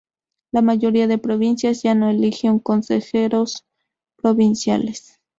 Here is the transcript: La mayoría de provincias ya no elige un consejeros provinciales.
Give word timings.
La 0.51 0.63
mayoría 0.63 1.05
de 1.05 1.19
provincias 1.19 1.83
ya 1.83 1.93
no 1.93 2.09
elige 2.09 2.49
un 2.49 2.57
consejeros 2.57 3.65
provinciales. 4.15 5.21